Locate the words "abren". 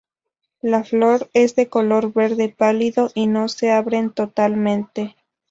3.69-4.09